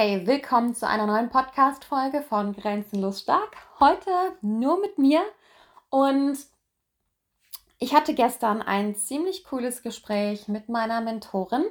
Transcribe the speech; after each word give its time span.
Hey, 0.00 0.24
willkommen 0.28 0.76
zu 0.76 0.86
einer 0.86 1.08
neuen 1.08 1.28
Podcast-Folge 1.28 2.22
von 2.22 2.54
Grenzenlos 2.54 3.18
Stark. 3.18 3.56
Heute 3.80 4.12
nur 4.42 4.80
mit 4.80 4.96
mir 4.96 5.24
und 5.90 6.38
ich 7.80 7.92
hatte 7.96 8.14
gestern 8.14 8.62
ein 8.62 8.94
ziemlich 8.94 9.42
cooles 9.42 9.82
Gespräch 9.82 10.46
mit 10.46 10.68
meiner 10.68 11.00
Mentorin 11.00 11.64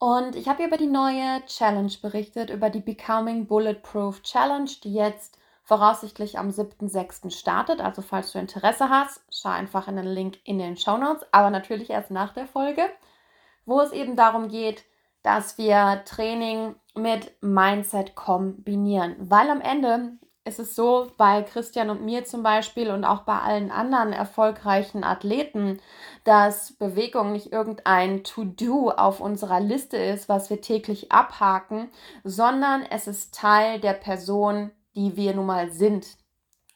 und 0.00 0.34
ich 0.34 0.48
habe 0.48 0.64
über 0.64 0.76
die 0.76 0.88
neue 0.88 1.40
Challenge 1.46 1.92
berichtet, 2.02 2.50
über 2.50 2.68
die 2.68 2.80
Becoming 2.80 3.46
Bulletproof 3.46 4.22
Challenge, 4.22 4.70
die 4.82 4.94
jetzt 4.94 5.38
voraussichtlich 5.62 6.40
am 6.40 6.48
7.6. 6.48 7.30
startet. 7.30 7.80
Also 7.80 8.02
falls 8.02 8.32
du 8.32 8.40
Interesse 8.40 8.88
hast, 8.90 9.20
schau 9.30 9.50
einfach 9.50 9.86
in 9.86 9.94
den 9.94 10.06
Link 10.06 10.40
in 10.42 10.58
den 10.58 10.76
Show 10.76 10.96
Notes, 10.96 11.24
aber 11.30 11.50
natürlich 11.50 11.90
erst 11.90 12.10
nach 12.10 12.34
der 12.34 12.48
Folge, 12.48 12.90
wo 13.66 13.80
es 13.80 13.92
eben 13.92 14.16
darum 14.16 14.48
geht, 14.48 14.82
dass 15.26 15.58
wir 15.58 16.04
Training 16.04 16.76
mit 16.94 17.32
Mindset 17.42 18.14
kombinieren. 18.14 19.16
Weil 19.18 19.50
am 19.50 19.60
Ende 19.60 20.12
ist 20.44 20.60
es 20.60 20.76
so, 20.76 21.10
bei 21.16 21.42
Christian 21.42 21.90
und 21.90 22.04
mir 22.04 22.24
zum 22.24 22.44
Beispiel 22.44 22.92
und 22.92 23.04
auch 23.04 23.22
bei 23.22 23.40
allen 23.40 23.72
anderen 23.72 24.12
erfolgreichen 24.12 25.02
Athleten, 25.02 25.80
dass 26.22 26.74
Bewegung 26.74 27.32
nicht 27.32 27.50
irgendein 27.50 28.22
To-Do 28.22 28.90
auf 28.90 29.18
unserer 29.18 29.58
Liste 29.58 29.96
ist, 29.96 30.28
was 30.28 30.48
wir 30.48 30.60
täglich 30.60 31.10
abhaken, 31.10 31.90
sondern 32.22 32.84
es 32.88 33.08
ist 33.08 33.34
Teil 33.34 33.80
der 33.80 33.94
Person, 33.94 34.70
die 34.94 35.16
wir 35.16 35.34
nun 35.34 35.46
mal 35.46 35.72
sind. 35.72 36.06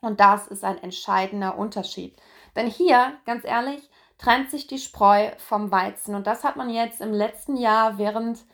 Und 0.01 0.19
das 0.19 0.49
ist 0.49 0.65
ein 0.65 0.83
entscheidender 0.83 1.57
Unterschied. 1.57 2.17
Denn 2.57 2.67
hier, 2.67 3.13
ganz 3.27 3.45
ehrlich, 3.45 3.90
trennt 4.21 4.51
sich 4.51 4.67
die 4.67 4.79
Spreu 4.79 5.31
vom 5.39 5.71
Weizen. 5.71 6.15
Und 6.15 6.27
das 6.27 6.45
hat 6.45 6.57
man 6.57 6.69
jetzt 6.69 7.01
im 7.01 7.13
letzten 7.13 7.57
Jahr 7.57 7.97
während 7.97 8.45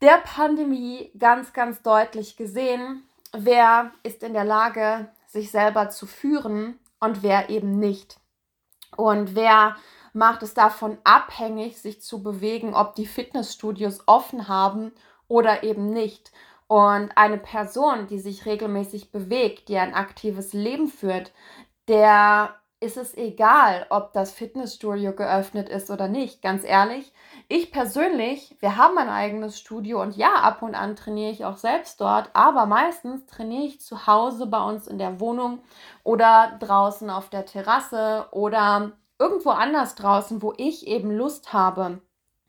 der 0.00 0.18
Pandemie 0.18 1.10
ganz, 1.18 1.52
ganz 1.52 1.82
deutlich 1.82 2.36
gesehen. 2.36 3.06
Wer 3.32 3.92
ist 4.02 4.22
in 4.22 4.32
der 4.32 4.44
Lage, 4.44 5.08
sich 5.26 5.50
selber 5.50 5.90
zu 5.90 6.06
führen 6.06 6.78
und 6.98 7.22
wer 7.22 7.50
eben 7.50 7.78
nicht. 7.78 8.18
Und 8.96 9.34
wer 9.34 9.76
macht 10.14 10.42
es 10.42 10.54
davon 10.54 10.96
abhängig, 11.04 11.78
sich 11.78 12.00
zu 12.00 12.22
bewegen, 12.22 12.74
ob 12.74 12.94
die 12.94 13.06
Fitnessstudios 13.06 14.04
offen 14.06 14.48
haben 14.48 14.92
oder 15.28 15.62
eben 15.62 15.92
nicht. 15.92 16.32
Und 16.68 17.10
eine 17.16 17.38
Person, 17.38 18.06
die 18.06 18.18
sich 18.18 18.46
regelmäßig 18.46 19.12
bewegt, 19.12 19.68
die 19.68 19.76
ein 19.76 19.92
aktives 19.92 20.54
Leben 20.54 20.88
führt, 20.88 21.32
der 21.86 22.54
ist 22.80 22.96
es 22.98 23.16
egal, 23.16 23.86
ob 23.88 24.12
das 24.12 24.32
Fitnessstudio 24.32 25.14
geöffnet 25.14 25.68
ist 25.68 25.90
oder 25.90 26.08
nicht. 26.08 26.42
Ganz 26.42 26.62
ehrlich, 26.62 27.12
ich 27.48 27.72
persönlich, 27.72 28.54
wir 28.60 28.76
haben 28.76 28.98
ein 28.98 29.08
eigenes 29.08 29.58
Studio 29.58 30.02
und 30.02 30.16
ja, 30.16 30.34
ab 30.34 30.60
und 30.62 30.74
an 30.74 30.94
trainiere 30.94 31.30
ich 31.30 31.44
auch 31.44 31.56
selbst 31.56 32.00
dort, 32.00 32.28
aber 32.34 32.66
meistens 32.66 33.24
trainiere 33.26 33.64
ich 33.64 33.80
zu 33.80 34.06
Hause 34.06 34.46
bei 34.46 34.62
uns 34.62 34.86
in 34.86 34.98
der 34.98 35.20
Wohnung 35.20 35.60
oder 36.04 36.56
draußen 36.60 37.08
auf 37.08 37.30
der 37.30 37.46
Terrasse 37.46 38.26
oder 38.30 38.92
irgendwo 39.18 39.50
anders 39.50 39.94
draußen, 39.94 40.42
wo 40.42 40.52
ich 40.58 40.86
eben 40.86 41.10
Lust 41.10 41.54
habe. 41.54 42.02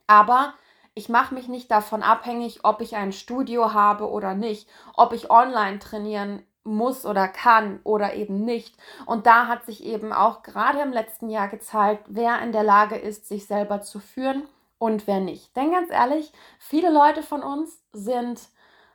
Aber 0.07 0.53
ich 0.93 1.09
mache 1.09 1.35
mich 1.35 1.47
nicht 1.47 1.71
davon 1.71 2.03
abhängig, 2.03 2.61
ob 2.63 2.81
ich 2.81 2.95
ein 2.95 3.13
Studio 3.13 3.73
habe 3.73 4.09
oder 4.09 4.33
nicht, 4.33 4.67
ob 4.95 5.13
ich 5.13 5.29
online 5.29 5.79
trainieren 5.79 6.41
muss 6.75 7.05
oder 7.05 7.27
kann 7.27 7.79
oder 7.83 8.13
eben 8.13 8.43
nicht. 8.45 8.75
Und 9.05 9.25
da 9.25 9.47
hat 9.47 9.65
sich 9.65 9.83
eben 9.83 10.13
auch 10.13 10.43
gerade 10.43 10.79
im 10.81 10.91
letzten 10.91 11.29
Jahr 11.29 11.47
gezeigt, 11.47 12.05
wer 12.07 12.41
in 12.41 12.51
der 12.51 12.63
Lage 12.63 12.95
ist, 12.95 13.27
sich 13.27 13.47
selber 13.47 13.81
zu 13.81 13.99
führen 13.99 14.47
und 14.77 15.07
wer 15.07 15.19
nicht. 15.19 15.55
Denn 15.55 15.71
ganz 15.71 15.89
ehrlich, 15.91 16.31
viele 16.59 16.91
Leute 16.91 17.23
von 17.23 17.41
uns 17.41 17.81
sind 17.91 18.39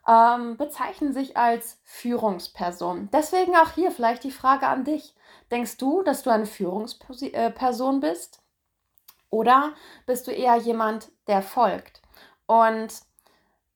ähm, 0.06 0.56
bezeichnen 0.56 1.12
sich 1.12 1.36
als 1.36 1.80
Führungsperson. 1.84 3.08
Deswegen 3.12 3.54
auch 3.56 3.70
hier 3.70 3.90
vielleicht 3.90 4.24
die 4.24 4.30
Frage 4.30 4.66
an 4.66 4.84
dich. 4.84 5.14
Denkst 5.50 5.76
du, 5.76 6.02
dass 6.02 6.22
du 6.22 6.30
eine 6.30 6.46
Führungsperson 6.46 8.00
bist? 8.00 8.42
Oder 9.30 9.72
bist 10.06 10.26
du 10.26 10.30
eher 10.30 10.56
jemand, 10.56 11.10
der 11.26 11.42
folgt? 11.42 12.02
Und 12.46 12.92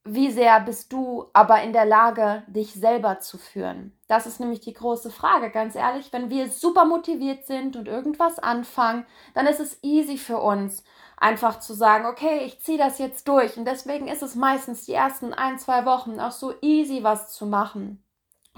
wie 0.07 0.31
sehr 0.31 0.61
bist 0.61 0.93
du 0.93 1.27
aber 1.33 1.63
in 1.63 1.73
der 1.73 1.85
Lage, 1.85 2.43
dich 2.47 2.73
selber 2.73 3.21
zu 3.21 3.39
führen? 3.39 3.97
Das 4.09 4.27
ist 4.27 4.41
nämlich 4.41 4.61
die 4.61 4.73
große 4.73 5.11
Frage, 5.11 5.51
ganz 5.51 5.75
ehrlich. 5.75 6.13
Wenn 6.13 6.31
wir 6.31 6.49
super 6.49 6.85
motiviert 6.85 7.45
sind 7.45 7.77
und 7.77 7.89
irgendwas 7.89 8.39
anfangen, 8.39 9.05
dann 9.35 9.47
ist 9.47 9.61
es 9.61 9.79
easy 9.83 10.17
für 10.17 10.39
uns, 10.39 10.85
einfach 11.17 11.61
zu 11.61 11.75
sagen, 11.75 12.07
okay, 12.07 12.45
ich 12.45 12.61
ziehe 12.61 12.79
das 12.79 12.99
jetzt 12.99 13.27
durch. 13.29 13.57
Und 13.57 13.67
deswegen 13.67 14.09
ist 14.09 14.23
es 14.23 14.35
meistens 14.35 14.87
die 14.87 14.95
ersten 14.95 15.35
ein, 15.35 15.59
zwei 15.59 15.85
Wochen 15.85 16.21
auch 16.21 16.33
so 16.33 16.55
easy, 16.63 17.03
was 17.03 17.33
zu 17.33 17.47
machen. 17.47 18.03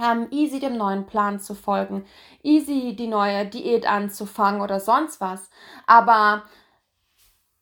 Ähm, 0.00 0.28
easy 0.30 0.60
dem 0.60 0.76
neuen 0.76 1.06
Plan 1.06 1.40
zu 1.40 1.54
folgen, 1.54 2.06
easy 2.44 2.94
die 2.94 3.08
neue 3.08 3.46
Diät 3.46 3.84
anzufangen 3.90 4.60
oder 4.60 4.78
sonst 4.78 5.20
was. 5.20 5.50
Aber 5.86 6.44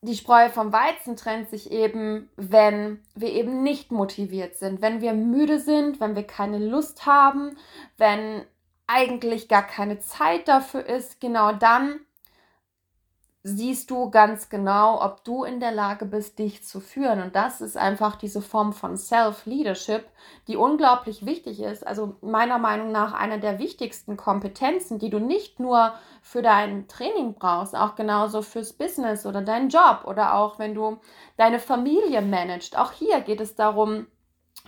die 0.06 0.16
Spreu 0.16 0.48
vom 0.48 0.72
Weizen 0.72 1.16
trennt 1.16 1.50
sich 1.50 1.70
eben, 1.70 2.30
wenn 2.36 3.00
wir 3.14 3.32
eben 3.32 3.62
nicht 3.62 3.92
motiviert 3.92 4.56
sind, 4.56 4.80
wenn 4.80 5.00
wir 5.00 5.12
müde 5.12 5.60
sind, 5.60 6.00
wenn 6.00 6.16
wir 6.16 6.22
keine 6.22 6.58
Lust 6.58 7.06
haben, 7.06 7.56
wenn 7.98 8.42
eigentlich 8.86 9.48
gar 9.48 9.66
keine 9.66 9.98
Zeit 9.98 10.48
dafür 10.48 10.86
ist. 10.86 11.20
Genau 11.20 11.52
dann 11.52 12.00
siehst 13.48 13.92
du 13.92 14.10
ganz 14.10 14.48
genau, 14.48 15.00
ob 15.00 15.22
du 15.22 15.44
in 15.44 15.60
der 15.60 15.70
Lage 15.70 16.04
bist, 16.04 16.40
dich 16.40 16.64
zu 16.64 16.80
führen. 16.80 17.22
Und 17.22 17.36
das 17.36 17.60
ist 17.60 17.76
einfach 17.76 18.16
diese 18.16 18.42
Form 18.42 18.72
von 18.72 18.96
Self-Leadership, 18.96 20.04
die 20.48 20.56
unglaublich 20.56 21.24
wichtig 21.26 21.60
ist. 21.60 21.86
Also 21.86 22.16
meiner 22.22 22.58
Meinung 22.58 22.90
nach 22.90 23.12
eine 23.12 23.38
der 23.38 23.60
wichtigsten 23.60 24.16
Kompetenzen, 24.16 24.98
die 24.98 25.10
du 25.10 25.20
nicht 25.20 25.60
nur 25.60 25.94
für 26.22 26.42
dein 26.42 26.88
Training 26.88 27.34
brauchst, 27.34 27.76
auch 27.76 27.94
genauso 27.94 28.42
fürs 28.42 28.72
Business 28.72 29.26
oder 29.26 29.42
deinen 29.42 29.68
Job 29.68 30.00
oder 30.06 30.34
auch 30.34 30.58
wenn 30.58 30.74
du 30.74 30.98
deine 31.36 31.60
Familie 31.60 32.22
managst. 32.22 32.76
Auch 32.76 32.90
hier 32.90 33.20
geht 33.20 33.40
es 33.40 33.54
darum, 33.54 34.08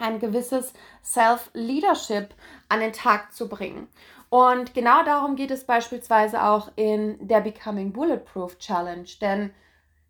ein 0.00 0.18
gewisses 0.18 0.72
Self-Leadership 1.04 2.34
an 2.68 2.80
den 2.80 2.92
Tag 2.92 3.32
zu 3.32 3.48
bringen. 3.48 3.88
Und 4.30 4.74
genau 4.74 5.02
darum 5.04 5.36
geht 5.36 5.50
es 5.50 5.64
beispielsweise 5.64 6.42
auch 6.42 6.70
in 6.76 7.26
der 7.26 7.40
Becoming 7.40 7.92
Bulletproof 7.92 8.58
Challenge. 8.58 9.08
Denn 9.20 9.52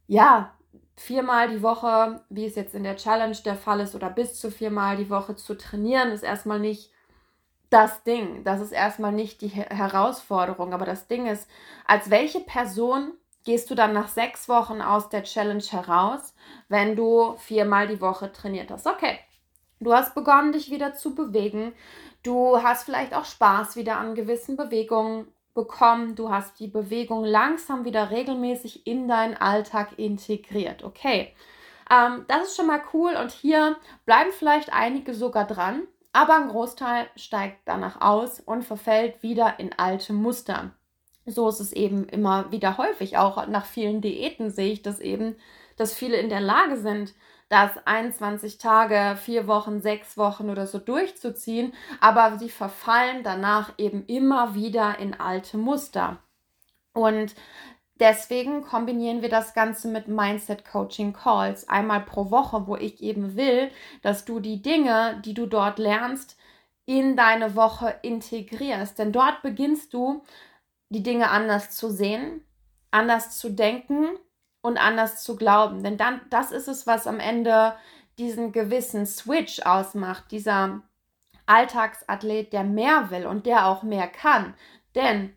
ja, 0.06 0.52
viermal 0.96 1.48
die 1.48 1.62
Woche, 1.62 2.22
wie 2.28 2.46
es 2.46 2.56
jetzt 2.56 2.74
in 2.74 2.82
der 2.82 2.96
Challenge 2.96 3.36
der 3.44 3.54
Fall 3.54 3.80
ist, 3.80 3.94
oder 3.94 4.10
bis 4.10 4.40
zu 4.40 4.50
viermal 4.50 4.96
die 4.96 5.10
Woche 5.10 5.36
zu 5.36 5.56
trainieren, 5.56 6.10
ist 6.10 6.24
erstmal 6.24 6.58
nicht 6.58 6.90
das 7.70 8.02
Ding. 8.02 8.42
Das 8.44 8.60
ist 8.60 8.72
erstmal 8.72 9.12
nicht 9.12 9.40
die 9.40 9.48
Herausforderung. 9.48 10.72
Aber 10.72 10.84
das 10.84 11.06
Ding 11.06 11.26
ist, 11.26 11.48
als 11.86 12.10
welche 12.10 12.40
Person 12.40 13.12
gehst 13.44 13.70
du 13.70 13.74
dann 13.74 13.92
nach 13.92 14.08
sechs 14.08 14.48
Wochen 14.48 14.82
aus 14.82 15.08
der 15.10 15.22
Challenge 15.22 15.62
heraus, 15.62 16.34
wenn 16.68 16.96
du 16.96 17.36
viermal 17.36 17.86
die 17.86 18.00
Woche 18.00 18.32
trainiert 18.32 18.70
hast? 18.70 18.86
Okay, 18.86 19.18
du 19.80 19.92
hast 19.92 20.14
begonnen, 20.14 20.52
dich 20.52 20.70
wieder 20.70 20.94
zu 20.94 21.14
bewegen. 21.14 21.72
Du 22.22 22.62
hast 22.62 22.84
vielleicht 22.84 23.14
auch 23.14 23.24
Spaß 23.24 23.76
wieder 23.76 23.96
an 23.96 24.14
gewissen 24.14 24.56
Bewegungen 24.56 25.28
bekommen. 25.54 26.14
Du 26.14 26.30
hast 26.30 26.60
die 26.60 26.68
Bewegung 26.68 27.24
langsam 27.24 27.84
wieder 27.84 28.10
regelmäßig 28.10 28.86
in 28.86 29.08
deinen 29.08 29.36
Alltag 29.36 29.98
integriert. 29.98 30.84
Okay, 30.84 31.34
ähm, 31.90 32.24
das 32.28 32.48
ist 32.48 32.56
schon 32.56 32.66
mal 32.66 32.82
cool 32.92 33.14
und 33.20 33.32
hier 33.32 33.76
bleiben 34.04 34.30
vielleicht 34.32 34.72
einige 34.72 35.14
sogar 35.14 35.46
dran, 35.46 35.82
aber 36.12 36.36
ein 36.36 36.48
Großteil 36.48 37.08
steigt 37.16 37.60
danach 37.64 38.00
aus 38.00 38.40
und 38.40 38.64
verfällt 38.64 39.22
wieder 39.22 39.58
in 39.58 39.72
alte 39.76 40.12
Muster. 40.12 40.72
So 41.26 41.48
ist 41.48 41.60
es 41.60 41.72
eben 41.72 42.08
immer 42.08 42.50
wieder 42.52 42.78
häufig. 42.78 43.18
Auch 43.18 43.46
nach 43.48 43.66
vielen 43.66 44.00
Diäten 44.00 44.50
sehe 44.50 44.72
ich 44.72 44.82
das 44.82 45.00
eben, 45.00 45.36
dass 45.76 45.94
viele 45.94 46.16
in 46.16 46.28
der 46.30 46.40
Lage 46.40 46.78
sind, 46.78 47.14
das 47.48 47.70
21 47.86 48.58
Tage, 48.58 49.16
vier 49.16 49.46
Wochen, 49.46 49.80
sechs 49.80 50.16
Wochen 50.18 50.50
oder 50.50 50.66
so 50.66 50.78
durchzuziehen, 50.78 51.72
aber 52.00 52.38
sie 52.38 52.50
verfallen 52.50 53.22
danach 53.22 53.72
eben 53.78 54.04
immer 54.06 54.54
wieder 54.54 54.98
in 54.98 55.18
alte 55.18 55.56
Muster. 55.56 56.18
Und 56.92 57.34
deswegen 58.00 58.62
kombinieren 58.62 59.22
wir 59.22 59.30
das 59.30 59.54
Ganze 59.54 59.88
mit 59.88 60.08
Mindset 60.08 60.64
Coaching 60.64 61.14
Calls 61.14 61.68
einmal 61.68 62.00
pro 62.00 62.30
Woche, 62.30 62.66
wo 62.66 62.76
ich 62.76 63.02
eben 63.02 63.34
will, 63.34 63.70
dass 64.02 64.24
du 64.26 64.40
die 64.40 64.60
Dinge, 64.60 65.20
die 65.24 65.34
du 65.34 65.46
dort 65.46 65.78
lernst, 65.78 66.36
in 66.84 67.16
deine 67.16 67.54
Woche 67.54 67.94
integrierst. 68.02 68.98
Denn 68.98 69.12
dort 69.12 69.42
beginnst 69.42 69.94
du, 69.94 70.22
die 70.90 71.02
Dinge 71.02 71.30
anders 71.30 71.70
zu 71.70 71.90
sehen, 71.90 72.42
anders 72.90 73.38
zu 73.38 73.50
denken 73.50 74.08
und 74.68 74.78
anders 74.78 75.22
zu 75.22 75.36
glauben. 75.36 75.82
Denn 75.82 75.96
dann, 75.96 76.20
das 76.30 76.52
ist 76.52 76.68
es, 76.68 76.86
was 76.86 77.06
am 77.06 77.18
Ende 77.18 77.74
diesen 78.18 78.52
gewissen 78.52 79.06
Switch 79.06 79.60
ausmacht, 79.64 80.30
dieser 80.30 80.82
Alltagsathlet, 81.46 82.52
der 82.52 82.64
mehr 82.64 83.10
will 83.10 83.26
und 83.26 83.46
der 83.46 83.66
auch 83.66 83.82
mehr 83.82 84.06
kann. 84.06 84.54
Denn 84.94 85.34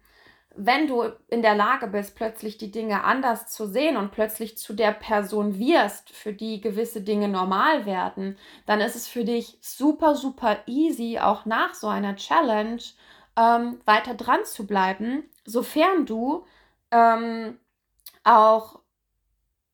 wenn 0.56 0.88
du 0.88 1.04
in 1.30 1.42
der 1.42 1.56
Lage 1.56 1.88
bist, 1.88 2.16
plötzlich 2.16 2.58
die 2.58 2.72
Dinge 2.72 3.04
anders 3.04 3.48
zu 3.48 3.68
sehen 3.68 3.96
und 3.96 4.12
plötzlich 4.12 4.58
zu 4.58 4.74
der 4.74 4.92
Person 4.92 5.58
wirst, 5.58 6.10
für 6.10 6.34
die 6.34 6.60
gewisse 6.60 7.02
Dinge 7.02 7.30
normal 7.30 7.86
werden, 7.86 8.38
dann 8.66 8.82
ist 8.82 8.96
es 8.96 9.08
für 9.08 9.24
dich 9.24 9.58
super, 9.62 10.16
super 10.16 10.58
easy, 10.68 11.20
auch 11.20 11.46
nach 11.46 11.74
so 11.74 11.88
einer 11.88 12.18
Challenge 12.18 12.82
ähm, 13.38 13.80
weiter 13.86 14.14
dran 14.14 14.44
zu 14.44 14.68
bleiben, 14.68 15.24
sofern 15.46 16.06
du 16.06 16.46
ähm, 16.92 17.58
auch 18.26 18.81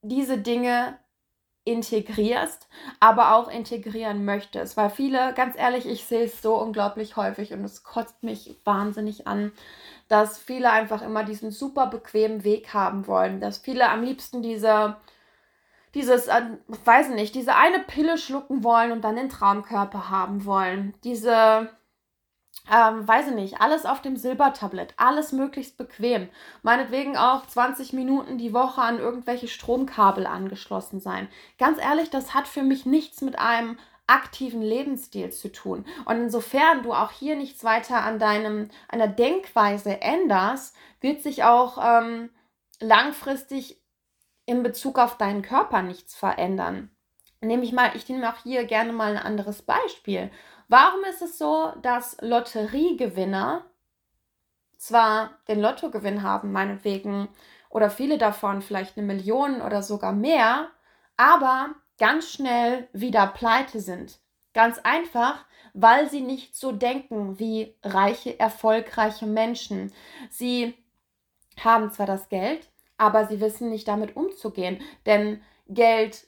diese 0.07 0.37
Dinge 0.37 0.97
integrierst, 1.63 2.69
aber 2.99 3.35
auch 3.35 3.49
integrieren 3.49 4.23
möchtest. 4.23 4.77
Weil 4.77 4.89
viele, 4.89 5.33
ganz 5.33 5.57
ehrlich, 5.57 5.85
ich 5.85 6.05
sehe 6.05 6.23
es 6.23 6.41
so 6.41 6.55
unglaublich 6.55 7.17
häufig 7.17 7.51
und 7.51 7.63
es 7.63 7.83
kotzt 7.83 8.23
mich 8.23 8.55
wahnsinnig 8.63 9.27
an, 9.27 9.51
dass 10.07 10.37
viele 10.37 10.71
einfach 10.71 11.01
immer 11.01 11.25
diesen 11.25 11.51
super 11.51 11.87
bequemen 11.87 12.45
Weg 12.45 12.73
haben 12.73 13.05
wollen, 13.07 13.41
dass 13.41 13.57
viele 13.57 13.89
am 13.89 14.03
liebsten 14.03 14.41
diese 14.41 14.95
dieses, 15.93 16.27
äh, 16.27 16.41
weiß 16.85 17.09
nicht, 17.09 17.33
diese 17.33 17.55
eine 17.55 17.79
Pille 17.79 18.17
schlucken 18.17 18.63
wollen 18.63 18.91
und 18.91 19.03
dann 19.03 19.15
den 19.15 19.29
Traumkörper 19.29 20.09
haben 20.09 20.45
wollen. 20.45 20.93
Diese 21.03 21.69
ähm, 22.71 23.07
weiß 23.07 23.29
ich 23.29 23.35
nicht, 23.35 23.61
alles 23.61 23.85
auf 23.85 24.01
dem 24.01 24.17
Silbertablett, 24.17 24.93
alles 24.97 25.31
möglichst 25.31 25.77
bequem. 25.77 26.29
Meinetwegen 26.63 27.15
auch 27.15 27.45
20 27.45 27.93
Minuten 27.93 28.37
die 28.37 28.53
Woche 28.53 28.81
an 28.81 28.99
irgendwelche 28.99 29.47
Stromkabel 29.47 30.27
angeschlossen 30.27 30.99
sein. 30.99 31.29
Ganz 31.57 31.79
ehrlich, 31.79 32.09
das 32.09 32.33
hat 32.33 32.47
für 32.47 32.63
mich 32.63 32.85
nichts 32.85 33.21
mit 33.21 33.39
einem 33.39 33.77
aktiven 34.07 34.61
Lebensstil 34.61 35.31
zu 35.31 35.51
tun. 35.51 35.85
Und 36.05 36.17
insofern 36.17 36.83
du 36.83 36.93
auch 36.93 37.11
hier 37.11 37.35
nichts 37.35 37.63
weiter 37.63 38.03
an 38.03 38.19
deinem, 38.19 38.69
einer 38.87 39.07
Denkweise 39.07 40.01
änderst, 40.01 40.75
wird 41.01 41.21
sich 41.21 41.43
auch 41.43 41.77
ähm, 41.81 42.29
langfristig 42.79 43.81
in 44.45 44.63
Bezug 44.63 44.97
auf 44.97 45.17
deinen 45.17 45.41
Körper 45.41 45.81
nichts 45.81 46.15
verändern. 46.15 46.89
Nehme 47.41 47.63
ich 47.63 47.73
mal, 47.73 47.91
ich 47.95 48.09
nehme 48.09 48.33
auch 48.33 48.41
hier 48.41 48.63
gerne 48.63 48.93
mal 48.93 49.15
ein 49.15 49.23
anderes 49.23 49.61
Beispiel. 49.61 50.31
Warum 50.67 51.03
ist 51.05 51.21
es 51.21 51.37
so, 51.37 51.71
dass 51.81 52.17
Lotteriegewinner 52.21 53.65
zwar 54.77 55.31
den 55.47 55.61
Lottogewinn 55.61 56.23
haben, 56.23 56.51
meinetwegen, 56.51 57.29
oder 57.69 57.89
viele 57.89 58.17
davon 58.17 58.61
vielleicht 58.61 58.97
eine 58.97 59.05
Million 59.05 59.61
oder 59.61 59.81
sogar 59.81 60.13
mehr, 60.13 60.69
aber 61.15 61.75
ganz 61.97 62.29
schnell 62.29 62.87
wieder 62.91 63.27
pleite 63.27 63.79
sind? 63.79 64.19
Ganz 64.53 64.79
einfach, 64.79 65.45
weil 65.73 66.09
sie 66.09 66.21
nicht 66.21 66.55
so 66.55 66.71
denken 66.71 67.39
wie 67.39 67.75
reiche, 67.83 68.39
erfolgreiche 68.39 69.25
Menschen. 69.25 69.93
Sie 70.29 70.75
haben 71.63 71.91
zwar 71.91 72.07
das 72.07 72.29
Geld, 72.29 72.69
aber 72.97 73.25
sie 73.27 73.39
wissen 73.39 73.69
nicht 73.69 73.87
damit 73.87 74.15
umzugehen, 74.15 74.81
denn 75.05 75.41
Geld 75.67 76.27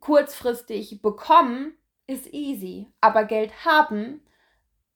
kurzfristig 0.00 1.02
bekommen 1.02 1.77
ist 2.08 2.32
easy, 2.32 2.92
aber 3.00 3.24
Geld 3.24 3.64
haben 3.64 4.22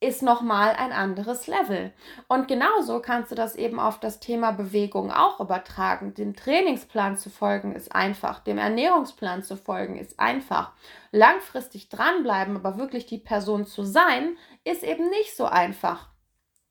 ist 0.02 0.20
nochmal 0.20 0.70
ein 0.70 0.90
anderes 0.90 1.46
Level. 1.46 1.92
Und 2.26 2.48
genauso 2.48 3.00
kannst 3.00 3.30
du 3.30 3.36
das 3.36 3.54
eben 3.54 3.78
auf 3.78 4.00
das 4.00 4.18
Thema 4.18 4.50
Bewegung 4.50 5.12
auch 5.12 5.38
übertragen. 5.38 6.12
Dem 6.14 6.34
Trainingsplan 6.34 7.16
zu 7.16 7.30
folgen 7.30 7.76
ist 7.76 7.94
einfach, 7.94 8.40
dem 8.40 8.58
Ernährungsplan 8.58 9.44
zu 9.44 9.56
folgen 9.56 9.96
ist 9.96 10.18
einfach. 10.18 10.72
Langfristig 11.12 11.88
dranbleiben, 11.88 12.56
aber 12.56 12.78
wirklich 12.78 13.06
die 13.06 13.18
Person 13.18 13.64
zu 13.64 13.84
sein, 13.84 14.36
ist 14.64 14.82
eben 14.82 15.08
nicht 15.08 15.36
so 15.36 15.44
einfach. 15.44 16.08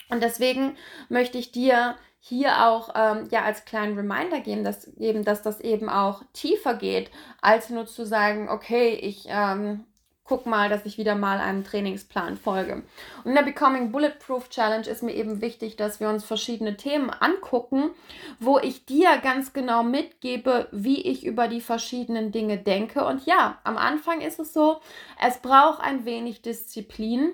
Und 0.09 0.21
deswegen 0.21 0.75
möchte 1.07 1.37
ich 1.37 1.53
dir 1.53 1.95
hier 2.19 2.67
auch 2.67 2.89
ähm, 2.95 3.29
ja 3.31 3.43
als 3.43 3.63
kleinen 3.63 3.97
Reminder 3.97 4.41
geben, 4.41 4.65
dass 4.65 4.87
eben, 4.97 5.23
dass 5.23 5.41
das 5.41 5.61
eben 5.61 5.89
auch 5.89 6.21
tiefer 6.33 6.73
geht, 6.73 7.09
als 7.41 7.69
nur 7.69 7.87
zu 7.87 8.05
sagen, 8.05 8.49
okay, 8.49 8.93
ich 8.93 9.25
ähm, 9.29 9.85
guck 10.23 10.45
mal, 10.45 10.69
dass 10.69 10.85
ich 10.85 10.97
wieder 10.97 11.15
mal 11.15 11.39
einem 11.39 11.63
Trainingsplan 11.63 12.37
folge. 12.37 12.83
Und 13.23 13.31
in 13.31 13.35
der 13.35 13.41
Becoming 13.41 13.91
Bulletproof 13.91 14.49
Challenge 14.49 14.87
ist 14.87 15.03
mir 15.03 15.13
eben 15.13 15.41
wichtig, 15.41 15.75
dass 15.75 15.99
wir 15.99 16.09
uns 16.09 16.23
verschiedene 16.23 16.77
Themen 16.77 17.09
angucken, 17.09 17.91
wo 18.39 18.59
ich 18.59 18.85
dir 18.85 19.17
ganz 19.17 19.53
genau 19.53 19.83
mitgebe, 19.83 20.67
wie 20.71 21.01
ich 21.01 21.25
über 21.25 21.47
die 21.47 21.61
verschiedenen 21.61 22.31
Dinge 22.31 22.57
denke. 22.57 23.05
Und 23.05 23.25
ja, 23.25 23.59
am 23.63 23.77
Anfang 23.77 24.21
ist 24.21 24.39
es 24.39 24.53
so, 24.53 24.79
es 25.19 25.39
braucht 25.39 25.81
ein 25.81 26.05
wenig 26.05 26.41
Disziplin. 26.41 27.33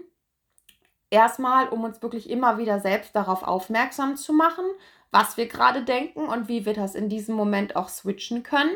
Erstmal, 1.10 1.70
um 1.70 1.84
uns 1.84 2.02
wirklich 2.02 2.30
immer 2.30 2.58
wieder 2.58 2.80
selbst 2.80 3.16
darauf 3.16 3.44
aufmerksam 3.44 4.18
zu 4.18 4.34
machen, 4.34 4.66
was 5.12 5.38
wir 5.38 5.48
gerade 5.48 5.84
denken 5.84 6.28
und 6.28 6.48
wie 6.48 6.66
wir 6.66 6.74
das 6.74 6.96
in 6.96 7.10
diesem 7.10 7.36
Moment 7.36 7.76
auch 7.76 7.90
switchen 7.90 8.44
können. 8.44 8.76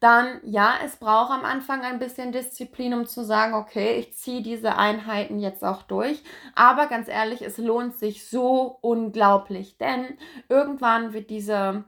Dann, 0.00 0.40
ja, 0.42 0.74
es 0.84 0.96
braucht 0.96 1.30
am 1.30 1.44
Anfang 1.44 1.82
ein 1.82 1.98
bisschen 1.98 2.32
Disziplin, 2.32 2.94
um 2.94 3.06
zu 3.06 3.24
sagen, 3.24 3.54
okay, 3.54 3.96
ich 3.98 4.14
ziehe 4.14 4.42
diese 4.42 4.76
Einheiten 4.76 5.38
jetzt 5.38 5.64
auch 5.64 5.82
durch. 5.82 6.22
Aber 6.54 6.86
ganz 6.86 7.08
ehrlich, 7.08 7.42
es 7.42 7.58
lohnt 7.58 7.94
sich 7.94 8.28
so 8.28 8.78
unglaublich, 8.80 9.78
denn 9.78 10.18
irgendwann 10.48 11.12
wird 11.12 11.30
diese 11.30 11.84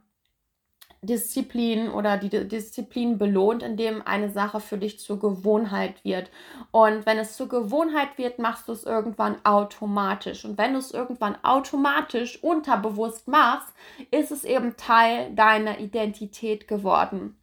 Disziplin 1.03 1.91
oder 1.91 2.19
die 2.19 2.29
Disziplin 2.29 3.17
belohnt, 3.17 3.63
indem 3.63 4.07
eine 4.07 4.31
Sache 4.31 4.61
für 4.61 4.77
dich 4.77 4.99
zur 5.01 5.19
Gewohnheit 5.19 6.05
wird. 6.05 6.31
Und 6.73 7.07
wenn 7.07 7.19
es 7.19 7.37
zur 7.37 7.49
Gewohnheit 7.49 8.19
wird, 8.19 8.39
machst 8.39 8.69
du 8.69 8.73
es 8.73 8.85
irgendwann 8.85 9.43
automatisch. 9.45 10.45
Und 10.45 10.59
wenn 10.59 10.75
du 10.75 10.79
es 10.79 10.91
irgendwann 10.91 11.43
automatisch 11.43 12.43
unterbewusst 12.43 13.29
machst, 13.29 13.73
ist 14.11 14.31
es 14.31 14.45
eben 14.45 14.77
Teil 14.77 15.35
deiner 15.35 15.81
Identität 15.81 16.69
geworden. 16.69 17.37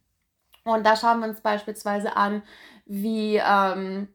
Und 0.62 0.86
da 0.86 0.94
schauen 0.94 1.20
wir 1.20 1.28
uns 1.28 1.40
beispielsweise 1.40 2.16
an, 2.16 2.42
wie, 2.86 3.40
ähm, 3.44 4.08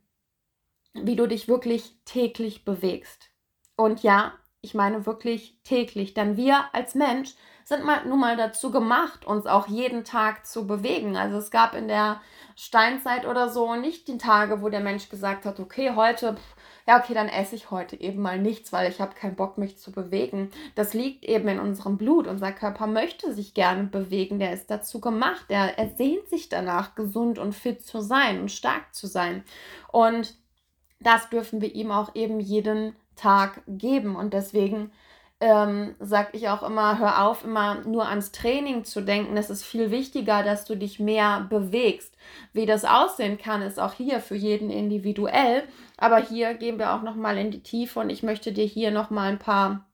wie 0.93 1.17
du 1.17 1.27
dich 1.27 1.49
wirklich 1.49 1.97
täglich 2.05 2.63
bewegst. 2.63 3.29
Und 3.75 4.03
ja, 4.03 4.33
ich 4.61 4.73
meine 4.73 5.05
wirklich 5.05 5.59
täglich, 5.63 6.13
denn 6.13 6.37
wir 6.37 6.73
als 6.73 6.95
Mensch 6.95 7.35
sind 7.63 7.86
mal, 7.86 8.06
nun 8.06 8.19
mal 8.19 8.36
dazu 8.36 8.71
gemacht, 8.71 9.25
uns 9.25 9.45
auch 9.45 9.68
jeden 9.68 10.04
Tag 10.04 10.45
zu 10.45 10.68
bewegen. 10.68 11.15
Also 11.15 11.38
es 11.38 11.51
gab 11.51 11.74
in 11.75 11.88
der 11.88 12.21
Steinzeit 12.56 13.25
oder 13.25 13.50
so 13.50 13.75
nicht 13.75 14.07
die 14.07 14.18
Tage, 14.18 14.62
wo 14.62 14.69
der 14.69 14.80
Mensch 14.80 15.10
gesagt 15.10 15.45
hat, 15.45 15.60
okay, 15.60 15.94
heute, 15.95 16.36
ja, 16.88 17.00
okay, 17.00 17.13
dann 17.13 17.30
esse 17.30 17.56
ich 17.56 17.71
heute 17.71 18.00
eben 18.00 18.21
mal 18.21 18.39
nichts, 18.39 18.74
weil 18.74 18.89
ich 18.92 19.00
habe 19.00 19.15
keinen 19.15 19.36
Bock, 19.36 19.57
mich 19.57 19.77
zu 19.77 19.92
bewegen. 19.92 20.51
Das 20.75 20.94
liegt 20.94 21.24
eben 21.24 21.48
in 21.48 21.60
unserem 21.60 21.98
Blut. 21.98 22.27
Unser 22.27 22.51
Körper 22.51 22.88
möchte 22.88 23.33
sich 23.33 23.54
gerne 23.54 23.83
bewegen. 23.83 24.39
Der 24.39 24.54
ist 24.54 24.69
dazu 24.69 25.00
gemacht. 25.00 25.45
Er, 25.48 25.77
er 25.77 25.89
sehnt 25.95 26.27
sich 26.30 26.50
danach, 26.50 26.95
gesund 26.95 27.39
und 27.39 27.54
fit 27.54 27.86
zu 27.86 28.01
sein 28.01 28.42
und 28.42 28.51
stark 28.51 28.94
zu 28.94 29.07
sein. 29.07 29.44
Und 29.92 30.36
das 31.00 31.30
dürfen 31.30 31.62
wir 31.62 31.74
ihm 31.74 31.92
auch 31.92 32.15
eben 32.15 32.39
jeden 32.39 32.96
Tag 33.15 33.62
geben. 33.67 34.15
Und 34.15 34.34
deswegen 34.34 34.91
ähm, 35.43 35.95
sage 36.00 36.29
ich 36.38 36.47
auch 36.47 36.63
immer, 36.63 37.00
hör 37.00 37.27
auf, 37.27 37.43
immer 37.43 37.81
nur 37.81 38.07
ans 38.07 38.31
Training 38.31 38.85
zu 38.85 39.01
denken. 39.01 39.35
Es 39.35 39.50
ist 39.50 39.65
viel 39.65 39.91
wichtiger, 39.91 40.41
dass 40.41 40.63
du 40.63 40.77
dich 40.77 41.01
mehr 41.01 41.45
bewegst. 41.50 42.15
Wie 42.53 42.65
das 42.65 42.85
aussehen 42.85 43.38
kann, 43.38 43.62
ist 43.62 43.77
auch 43.77 43.91
hier 43.91 44.21
für 44.21 44.35
jeden 44.35 44.69
individuell. 44.69 45.63
Aber 45.97 46.19
hier 46.19 46.53
gehen 46.53 46.79
wir 46.79 46.93
auch 46.93 47.01
nochmal 47.01 47.38
in 47.38 47.51
die 47.51 47.62
Tiefe 47.62 48.00
und 48.00 48.09
ich 48.09 48.23
möchte 48.23 48.53
dir 48.53 48.63
hier 48.63 48.91
nochmal 48.91 49.33
ein 49.33 49.39
paar, 49.39 49.85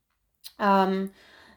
ähm, 0.60 1.10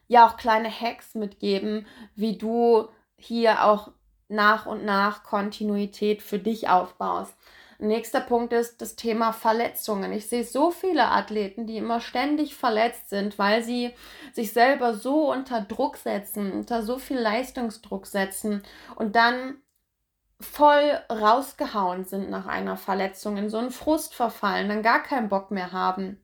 ja, 0.08 0.26
auch 0.26 0.38
kleine 0.38 0.70
Hacks 0.70 1.14
mitgeben, 1.14 1.87
wie 2.14 2.38
du 2.38 2.88
hier 3.18 3.62
auch 3.62 3.90
nach 4.28 4.64
und 4.64 4.87
nach 4.87 5.22
Kontinuität 5.22 6.22
für 6.22 6.38
dich 6.38 6.70
aufbaust. 6.70 7.37
Nächster 7.82 8.20
Punkt 8.20 8.52
ist 8.52 8.80
das 8.80 8.94
Thema 8.94 9.32
Verletzungen. 9.32 10.12
Ich 10.12 10.28
sehe 10.28 10.44
so 10.44 10.70
viele 10.70 11.06
Athleten, 11.06 11.66
die 11.66 11.78
immer 11.78 12.00
ständig 12.00 12.54
verletzt 12.54 13.10
sind, 13.10 13.40
weil 13.40 13.64
sie 13.64 13.92
sich 14.32 14.52
selber 14.52 14.94
so 14.94 15.32
unter 15.32 15.60
Druck 15.62 15.96
setzen, 15.96 16.52
unter 16.52 16.84
so 16.84 16.98
viel 16.98 17.18
Leistungsdruck 17.18 18.06
setzen 18.06 18.62
und 18.94 19.16
dann 19.16 19.56
voll 20.40 21.00
rausgehauen 21.10 22.04
sind 22.04 22.30
nach 22.30 22.46
einer 22.46 22.76
Verletzung, 22.76 23.36
in 23.36 23.50
so 23.50 23.58
einen 23.58 23.72
Frust 23.72 24.14
verfallen, 24.14 24.68
dann 24.68 24.82
gar 24.82 25.02
keinen 25.02 25.28
Bock 25.28 25.50
mehr 25.50 25.72
haben, 25.72 26.22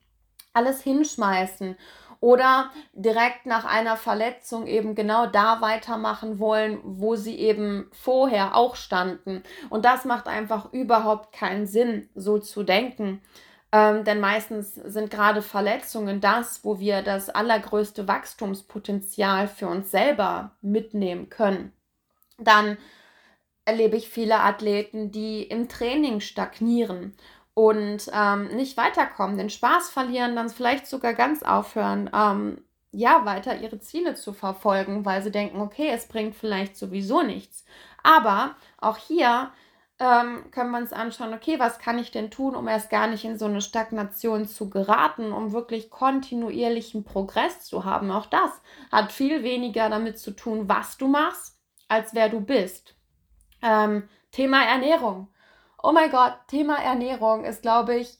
alles 0.53 0.81
hinschmeißen 0.81 1.75
oder 2.21 2.71
direkt 2.93 3.45
nach 3.45 3.65
einer 3.65 3.95
Verletzung 3.95 4.67
eben 4.67 4.93
genau 4.93 5.25
da 5.25 5.61
weitermachen 5.61 6.39
wollen, 6.39 6.79
wo 6.83 7.15
sie 7.15 7.37
eben 7.37 7.89
vorher 7.91 8.55
auch 8.55 8.75
standen. 8.75 9.43
Und 9.69 9.85
das 9.85 10.05
macht 10.05 10.27
einfach 10.27 10.73
überhaupt 10.73 11.31
keinen 11.33 11.65
Sinn, 11.65 12.09
so 12.15 12.37
zu 12.37 12.63
denken. 12.63 13.21
Ähm, 13.71 14.03
denn 14.03 14.19
meistens 14.19 14.75
sind 14.75 15.11
gerade 15.11 15.41
Verletzungen 15.41 16.21
das, 16.21 16.65
wo 16.65 16.79
wir 16.79 17.03
das 17.03 17.29
allergrößte 17.29 18.07
Wachstumspotenzial 18.07 19.47
für 19.47 19.67
uns 19.67 19.91
selber 19.91 20.51
mitnehmen 20.61 21.29
können. 21.29 21.71
Dann 22.37 22.77
erlebe 23.65 23.95
ich 23.95 24.09
viele 24.09 24.39
Athleten, 24.39 25.11
die 25.11 25.43
im 25.43 25.69
Training 25.69 26.21
stagnieren 26.21 27.13
und 27.59 28.09
ähm, 28.13 28.47
nicht 28.55 28.77
weiterkommen, 28.77 29.37
den 29.37 29.49
Spaß 29.49 29.89
verlieren, 29.89 30.33
dann 30.33 30.49
vielleicht 30.49 30.87
sogar 30.87 31.13
ganz 31.13 31.43
aufhören, 31.43 32.09
ähm, 32.13 32.63
ja, 32.91 33.25
weiter 33.25 33.57
ihre 33.59 33.81
Ziele 33.81 34.15
zu 34.15 34.31
verfolgen, 34.31 35.03
weil 35.03 35.21
sie 35.21 35.29
denken, 35.29 35.59
okay, 35.59 35.89
es 35.93 36.07
bringt 36.07 36.37
vielleicht 36.37 36.77
sowieso 36.77 37.21
nichts. 37.21 37.65
Aber 38.01 38.55
auch 38.77 38.95
hier 38.95 39.51
ähm, 39.99 40.49
können 40.51 40.71
wir 40.71 40.77
uns 40.77 40.93
anschauen, 40.93 41.33
okay, 41.33 41.59
was 41.59 41.79
kann 41.79 41.99
ich 41.99 42.11
denn 42.11 42.31
tun, 42.31 42.55
um 42.55 42.69
erst 42.69 42.89
gar 42.89 43.07
nicht 43.07 43.25
in 43.25 43.37
so 43.37 43.43
eine 43.43 43.59
Stagnation 43.59 44.47
zu 44.47 44.69
geraten, 44.69 45.33
um 45.33 45.51
wirklich 45.51 45.89
kontinuierlichen 45.89 47.03
Progress 47.03 47.65
zu 47.65 47.83
haben. 47.83 48.09
Auch 48.09 48.27
das 48.27 48.51
hat 48.89 49.11
viel 49.11 49.43
weniger 49.43 49.89
damit 49.89 50.17
zu 50.17 50.31
tun, 50.31 50.69
was 50.69 50.97
du 50.97 51.09
machst, 51.09 51.59
als 51.89 52.13
wer 52.13 52.29
du 52.29 52.39
bist. 52.39 52.95
Ähm, 53.61 54.07
Thema 54.31 54.63
Ernährung. 54.63 55.27
Oh 55.81 55.91
mein 55.91 56.11
Gott, 56.11 56.33
Thema 56.47 56.75
Ernährung 56.75 57.45
ist, 57.45 57.61
glaube 57.61 57.95
ich, 57.95 58.17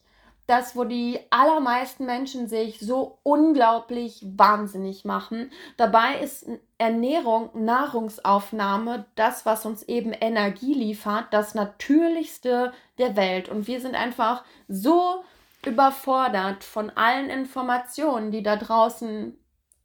das, 0.48 0.75
wo 0.75 0.84
die 0.84 1.20
allermeisten 1.30 2.06
Menschen 2.06 2.48
sich 2.48 2.80
so 2.80 3.20
unglaublich 3.22 4.25
wahnsinnig 4.25 5.06
machen. 5.06 5.51
Dabei 5.78 6.20
ist 6.20 6.48
Ernährung, 6.80 7.51
Nahrungsaufnahme, 7.54 9.06
das, 9.13 9.46
was 9.46 9.66
uns 9.68 9.84
eben 9.84 10.12
Energie 10.12 10.74
liefert, 10.74 11.28
das 11.32 11.54
Natürlichste 11.54 12.74
der 12.98 13.16
Welt. 13.16 13.48
Und 13.48 13.68
wir 13.68 13.80
sind 13.80 13.94
einfach 13.94 14.44
so 14.68 15.24
überfordert 15.66 16.63
von 16.63 16.89
allen 16.89 17.30
Informationen, 17.30 18.32
die 18.32 18.42
da 18.42 18.56
draußen 18.56 19.38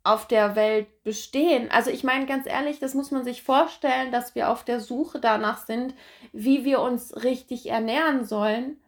auf 0.04 0.28
der 0.28 0.54
Welt 0.54 1.02
bestehen. 1.02 1.70
Also 1.70 1.90
ich 1.90 2.04
meine 2.04 2.26
ganz 2.26 2.46
ehrlich, 2.46 2.78
das 2.78 2.94
muss 2.94 3.10
man 3.10 3.24
sich 3.24 3.42
vorstellen, 3.42 4.12
dass 4.12 4.34
wir 4.34 4.50
auf 4.50 4.62
der 4.62 4.80
Suche 4.80 5.18
danach 5.18 5.66
sind, 5.66 5.94
wie 6.32 6.64
wir 6.64 6.80
uns 6.80 7.24
richtig 7.24 7.70
ernähren 7.70 8.24
sollen, 8.24 8.78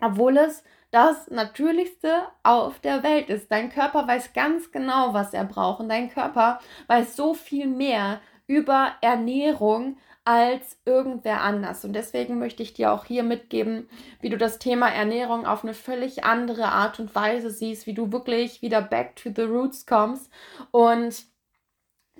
obwohl 0.00 0.36
es 0.36 0.64
das 0.90 1.30
Natürlichste 1.30 2.22
auf 2.42 2.80
der 2.80 3.02
Welt 3.02 3.30
ist. 3.30 3.50
Dein 3.50 3.70
Körper 3.70 4.06
weiß 4.08 4.32
ganz 4.32 4.72
genau, 4.72 5.14
was 5.14 5.32
er 5.32 5.44
braucht. 5.44 5.80
Und 5.80 5.88
dein 5.88 6.10
Körper 6.10 6.58
weiß 6.88 7.16
so 7.16 7.34
viel 7.34 7.66
mehr 7.66 8.20
über 8.46 8.92
Ernährung 9.00 9.98
als 10.26 10.76
irgendwer 10.84 11.42
anders. 11.42 11.84
Und 11.84 11.92
deswegen 11.92 12.40
möchte 12.40 12.62
ich 12.62 12.74
dir 12.74 12.92
auch 12.92 13.04
hier 13.04 13.22
mitgeben, 13.22 13.88
wie 14.20 14.28
du 14.28 14.36
das 14.36 14.58
Thema 14.58 14.88
Ernährung 14.88 15.46
auf 15.46 15.62
eine 15.62 15.72
völlig 15.72 16.24
andere 16.24 16.66
Art 16.66 16.98
und 16.98 17.14
Weise 17.14 17.50
siehst, 17.50 17.86
wie 17.86 17.94
du 17.94 18.10
wirklich 18.10 18.60
wieder 18.60 18.82
back 18.82 19.14
to 19.14 19.30
the 19.34 19.42
roots 19.42 19.86
kommst 19.86 20.30
und 20.72 21.24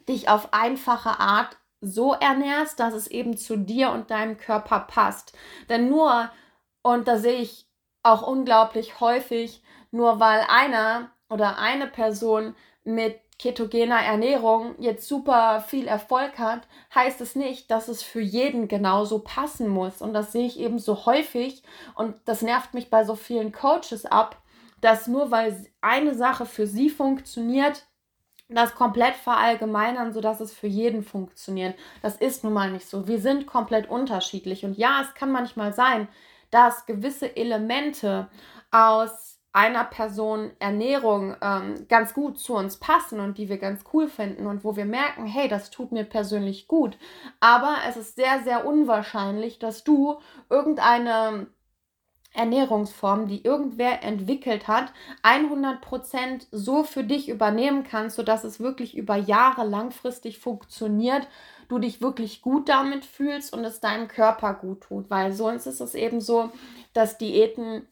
dich 0.09 0.29
auf 0.29 0.55
einfache 0.55 1.19
Art 1.19 1.59
so 1.81 2.13
ernährst, 2.13 2.79
dass 2.79 2.95
es 2.95 3.09
eben 3.09 3.37
zu 3.37 3.57
dir 3.57 3.91
und 3.91 4.13
deinem 4.13 4.39
Körper 4.39 4.81
passt. 4.81 5.37
Denn 5.69 5.89
nur, 5.89 6.31
und 6.83 7.09
da 7.09 7.19
sehe 7.19 7.41
ich 7.41 7.67
auch 8.05 8.25
unglaublich 8.25 9.01
häufig, 9.01 9.65
nur 9.91 10.21
weil 10.21 10.47
einer 10.49 11.11
oder 11.29 11.59
eine 11.59 11.89
Person 11.89 12.55
mit 12.85 13.21
ketogener 13.39 14.01
Ernährung 14.01 14.75
jetzt 14.79 15.07
super 15.07 15.61
viel 15.61 15.87
Erfolg 15.87 16.39
hat, 16.39 16.67
heißt 16.95 17.21
es 17.21 17.37
nicht, 17.37 17.71
dass 17.71 17.89
es 17.89 18.03
für 18.03 18.21
jeden 18.21 18.69
genauso 18.69 19.19
passen 19.19 19.69
muss. 19.69 20.01
Und 20.01 20.15
das 20.15 20.33
sehe 20.33 20.47
ich 20.47 20.59
eben 20.59 20.79
so 20.79 21.07
häufig 21.07 21.63
und 21.95 22.17
das 22.25 22.43
nervt 22.43 22.73
mich 22.75 22.89
bei 22.89 23.05
so 23.05 23.15
vielen 23.15 23.53
Coaches 23.53 24.07
ab, 24.07 24.41
dass 24.81 25.07
nur 25.07 25.31
weil 25.31 25.67
eine 25.81 26.15
Sache 26.15 26.47
für 26.47 26.67
sie 26.67 26.91
funktioniert, 26.91 27.87
das 28.49 28.75
komplett 28.75 29.17
verallgemeinern, 29.17 30.13
sodass 30.13 30.41
es 30.41 30.53
für 30.53 30.69
jeden 30.69 31.03
funktioniert. 31.03 31.77
Das 32.03 32.17
ist 32.17 32.45
nun 32.45 32.53
mal 32.53 32.71
nicht 32.71 32.89
so. 32.89 33.09
Wir 33.09 33.19
sind 33.21 33.47
komplett 33.47 33.91
unterschiedlich. 33.91 34.65
Und 34.65 34.79
ja, 34.79 35.03
es 35.03 35.15
kann 35.15 35.33
manchmal 35.33 35.73
sein, 35.73 36.07
dass 36.51 36.87
gewisse 36.87 37.37
Elemente 37.37 38.29
aus 38.71 39.36
einer 39.57 39.85
Person 39.85 40.51
Ernährung 40.59 41.35
ähm, 41.41 41.87
ganz 41.89 42.13
gut 42.13 42.39
zu 42.39 42.55
uns 42.55 42.77
passen 42.77 43.21
und 43.21 43.39
die 43.39 43.49
wir 43.49 43.57
ganz 43.57 43.85
cool 43.95 44.07
finden 44.07 44.47
und 44.47 44.65
wo 44.65 44.77
wir 44.77 44.85
merken, 44.85 45.25
hey, 45.25 45.49
das 45.49 45.71
tut 45.71 45.93
mir 45.93 46.05
persönlich 46.05 46.69
gut. 46.69 46.99
Aber 47.41 47.77
es 47.89 47.97
ist 47.97 48.17
sehr, 48.17 48.43
sehr 48.45 48.67
unwahrscheinlich, 48.67 49.59
dass 49.59 49.83
du 49.83 50.19
irgendeine 50.51 51.47
Ernährungsform, 52.35 53.29
die 53.29 53.43
irgendwer 53.45 54.03
entwickelt 54.03 54.69
hat, 54.69 54.93
100% 55.23 56.49
so 56.51 56.85
für 56.85 57.03
dich 57.03 57.31
übernehmen 57.31 57.83
kannst, 57.83 58.17
sodass 58.17 58.45
es 58.45 58.61
wirklich 58.61 58.95
über 58.95 59.17
Jahre 59.17 59.67
langfristig 59.67 60.39
funktioniert 60.39 61.27
du 61.69 61.81
dich 61.81 62.01
wirklich 62.01 62.43
gut 62.43 62.69
damit 62.69 63.05
fühlst 63.05 63.53
und 63.53 63.65
es 63.65 63.81
deinem 63.81 64.07
Körper 64.07 64.55
gut 64.55 64.83
tut. 64.83 65.11
Weil 65.11 65.33
sonst 65.33 65.67
ist 65.67 65.81
es 65.81 65.97
eben 65.97 66.21
so, 66.21 66.51
dass 66.93 67.19
Diäten 67.19 67.89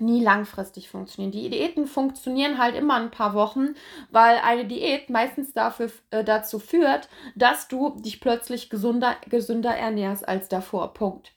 nie 0.00 0.22
langfristig 0.22 0.88
funktionieren. 0.88 1.32
Die 1.32 1.50
Diäten 1.50 1.86
funktionieren 1.86 2.58
halt 2.58 2.74
immer 2.74 2.94
ein 2.94 3.10
paar 3.10 3.34
Wochen, 3.34 3.74
weil 4.10 4.38
eine 4.38 4.66
Diät 4.66 5.10
meistens 5.10 5.52
dafür, 5.52 5.90
äh, 6.10 6.24
dazu 6.24 6.58
führt, 6.58 7.08
dass 7.34 7.68
du 7.68 7.90
dich 8.00 8.20
plötzlich 8.20 8.70
gesunder, 8.70 9.16
gesünder 9.28 9.74
ernährst 9.76 10.28
als 10.28 10.48
davor. 10.48 10.94
Punkt. 10.94 11.32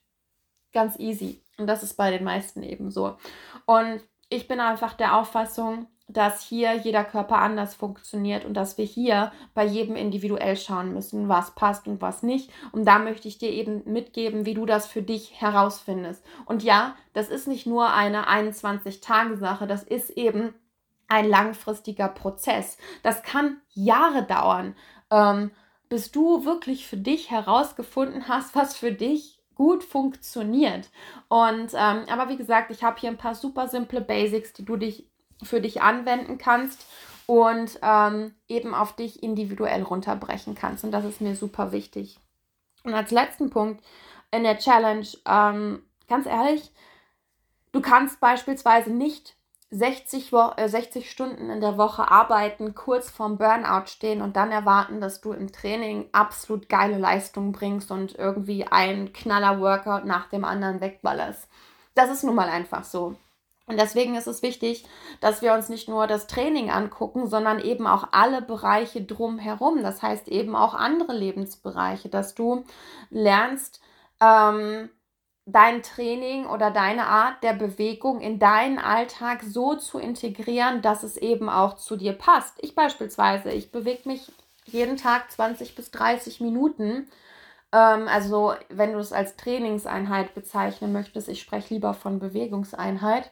Ganz 0.74 0.98
easy. 1.00 1.44
Und 1.58 1.68
das 1.68 1.84
ist 1.84 1.96
bei 1.96 2.12
den 2.12 2.24
meisten 2.24 2.64
eben 2.64 2.92
so. 2.92 3.18
Und 3.66 4.02
ich 4.30 4.48
bin 4.48 4.60
einfach 4.60 4.94
der 4.94 5.18
Auffassung, 5.18 5.88
dass 6.14 6.42
hier 6.44 6.74
jeder 6.74 7.04
Körper 7.04 7.38
anders 7.38 7.76
funktioniert 7.76 8.46
und 8.46 8.54
dass 8.54 8.78
wir 8.78 8.86
hier 8.86 9.32
bei 9.54 9.66
jedem 9.66 9.96
individuell 9.96 10.58
schauen 10.58 10.94
müssen, 10.94 11.30
was 11.30 11.56
passt 11.56 11.88
und 11.88 12.02
was 12.02 12.24
nicht. 12.24 12.52
Und 12.72 12.86
da 12.86 13.00
möchte 13.00 13.28
ich 13.28 13.38
dir 13.38 13.50
eben 13.50 13.84
mitgeben, 13.86 14.46
wie 14.46 14.54
du 14.54 14.66
das 14.66 14.88
für 14.88 15.02
dich 15.02 15.40
herausfindest. 15.42 16.24
Und 16.46 16.64
ja, 16.64 16.96
das 17.14 17.30
ist 17.30 17.48
nicht 17.48 17.66
nur 17.66 17.94
eine 17.94 18.28
21-Tage-Sache, 18.28 19.68
das 19.68 19.84
ist 19.84 20.12
eben 20.12 20.54
ein 21.08 21.30
langfristiger 21.30 22.08
Prozess. 22.08 22.78
Das 23.04 23.22
kann 23.22 23.58
Jahre 23.74 24.24
dauern, 24.24 24.76
ähm, 25.10 25.52
bis 25.90 26.12
du 26.12 26.46
wirklich 26.46 26.88
für 26.88 26.98
dich 26.98 27.30
herausgefunden 27.30 28.30
hast, 28.30 28.56
was 28.56 28.78
für 28.78 28.94
dich 28.94 29.42
gut 29.56 29.84
funktioniert. 29.84 30.90
Und 31.28 31.74
ähm, 31.74 32.06
aber 32.10 32.30
wie 32.30 32.38
gesagt, 32.38 32.72
ich 32.72 32.84
habe 32.84 33.00
hier 33.00 33.10
ein 33.10 33.18
paar 33.18 33.36
super 33.36 33.68
simple 33.68 34.02
Basics, 34.02 34.54
die 34.54 34.66
du 34.66 34.78
dich 34.78 35.11
für 35.44 35.62
dich 35.62 35.82
anwenden 35.82 36.38
kannst 36.38 36.86
und 37.26 37.80
ähm, 37.82 38.34
eben 38.48 38.74
auf 38.74 38.96
dich 38.96 39.24
individuell 39.24 39.84
runterbrechen 39.84 40.56
kannst. 40.56 40.84
Und 40.84 40.92
das 40.92 41.06
ist 41.06 41.22
mir 41.22 41.36
super 41.36 41.72
wichtig. 41.72 42.20
Und 42.84 42.94
als 42.94 43.12
letzten 43.12 43.50
Punkt 43.50 43.84
in 44.32 44.44
der 44.44 44.58
Challenge, 44.58 45.08
ähm, 45.26 45.84
ganz 46.08 46.26
ehrlich, 46.26 46.72
du 47.72 47.82
kannst 47.82 48.20
beispielsweise 48.20 48.92
nicht 48.92 49.36
60, 49.70 50.34
Wo 50.34 50.52
äh, 50.58 50.68
60 50.68 51.10
Stunden 51.10 51.50
in 51.50 51.62
der 51.62 51.78
Woche 51.78 52.12
arbeiten, 52.12 52.76
kurz 52.76 53.10
vorm 53.10 53.38
Burnout 53.38 53.88
stehen 53.88 54.22
und 54.22 54.36
dann 54.36 54.52
erwarten, 54.52 55.00
dass 55.00 55.22
du 55.22 55.32
im 55.32 55.52
Training 55.54 56.10
absolut 56.12 56.68
geile 56.68 56.98
Leistungen 56.98 57.54
bringst 57.54 57.90
und 57.92 58.16
irgendwie 58.16 58.66
ein 58.66 59.14
Knaller-Workout 59.14 60.04
nach 60.04 60.28
dem 60.28 60.44
anderen 60.44 60.82
wegballerst. 60.82 61.48
Das 61.96 62.10
ist 62.10 62.24
nun 62.24 62.36
mal 62.36 62.50
einfach 62.50 62.84
so. 62.84 63.16
Und 63.68 63.80
deswegen 63.80 64.16
ist 64.16 64.28
es 64.28 64.42
wichtig, 64.42 64.86
dass 65.22 65.42
wir 65.42 65.54
uns 65.54 65.70
nicht 65.70 65.88
nur 65.88 66.08
das 66.08 66.28
Training 66.28 66.70
angucken, 66.70 67.28
sondern 67.28 67.60
eben 67.60 67.88
auch 67.88 68.10
alle 68.12 68.42
Bereiche 68.42 69.04
drumherum. 69.04 69.84
Das 69.84 70.02
heißt 70.02 70.28
eben 70.28 70.56
auch 70.56 70.74
andere 70.74 71.14
Lebensbereiche, 71.14 72.10
dass 72.10 72.36
du 72.36 72.66
lernst, 73.10 73.80
ähm, 74.20 74.90
dein 75.46 75.82
Training 75.82 76.46
oder 76.46 76.72
deine 76.72 77.08
Art 77.08 77.44
der 77.44 77.54
Bewegung 77.54 78.22
in 78.22 78.40
deinen 78.40 78.78
Alltag 78.78 79.42
so 79.44 79.76
zu 79.76 80.00
integrieren, 80.00 80.82
dass 80.82 81.04
es 81.04 81.18
eben 81.18 81.50
auch 81.50 81.76
zu 81.76 81.96
dir 81.98 82.14
passt. 82.14 82.58
Ich 82.62 82.76
beispielsweise, 82.76 83.52
ich 83.52 83.72
bewege 83.72 84.08
mich 84.08 84.32
jeden 84.66 84.98
Tag 84.98 85.32
20 85.32 85.76
bis 85.76 85.92
30 85.92 86.42
Minuten. 86.42 87.10
Ähm, 87.72 88.08
also 88.08 88.54
wenn 88.70 88.94
du 88.94 89.00
es 89.00 89.14
als 89.14 89.36
Trainingseinheit 89.36 90.34
bezeichnen 90.36 90.92
möchtest, 90.92 91.28
ich 91.30 91.42
spreche 91.42 91.74
lieber 91.74 91.94
von 91.94 92.20
Bewegungseinheit. 92.20 93.32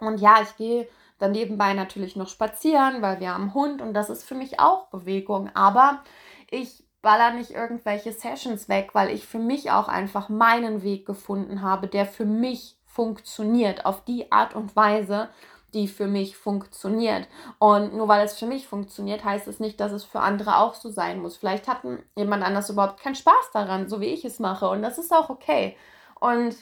Und 0.00 0.20
ja, 0.20 0.40
ich 0.42 0.56
gehe 0.56 0.88
dann 1.18 1.32
nebenbei 1.32 1.74
natürlich 1.74 2.16
noch 2.16 2.28
spazieren, 2.28 3.02
weil 3.02 3.20
wir 3.20 3.32
haben 3.32 3.54
Hund 3.54 3.80
und 3.80 3.94
das 3.94 4.10
ist 4.10 4.24
für 4.24 4.34
mich 4.34 4.60
auch 4.60 4.88
Bewegung. 4.88 5.50
Aber 5.54 6.02
ich 6.50 6.84
baller 7.02 7.32
nicht 7.32 7.50
irgendwelche 7.50 8.12
Sessions 8.12 8.68
weg, 8.68 8.90
weil 8.94 9.10
ich 9.10 9.26
für 9.26 9.38
mich 9.38 9.70
auch 9.70 9.88
einfach 9.88 10.28
meinen 10.28 10.82
Weg 10.82 11.06
gefunden 11.06 11.62
habe, 11.62 11.86
der 11.86 12.06
für 12.06 12.24
mich 12.24 12.76
funktioniert, 12.86 13.86
auf 13.86 14.04
die 14.04 14.32
Art 14.32 14.54
und 14.54 14.74
Weise, 14.74 15.28
die 15.74 15.88
für 15.88 16.06
mich 16.06 16.36
funktioniert. 16.36 17.28
Und 17.58 17.94
nur 17.94 18.08
weil 18.08 18.24
es 18.24 18.38
für 18.38 18.46
mich 18.46 18.66
funktioniert, 18.66 19.24
heißt 19.24 19.48
es 19.48 19.60
nicht, 19.60 19.80
dass 19.80 19.92
es 19.92 20.04
für 20.04 20.20
andere 20.20 20.58
auch 20.58 20.74
so 20.74 20.90
sein 20.90 21.20
muss. 21.20 21.36
Vielleicht 21.36 21.68
hat 21.68 21.82
jemand 22.16 22.42
anders 22.44 22.70
überhaupt 22.70 23.00
keinen 23.00 23.16
Spaß 23.16 23.50
daran, 23.52 23.88
so 23.88 24.00
wie 24.00 24.06
ich 24.06 24.24
es 24.24 24.38
mache. 24.38 24.68
Und 24.68 24.82
das 24.82 24.98
ist 24.98 25.12
auch 25.12 25.30
okay. 25.30 25.76
Und 26.20 26.56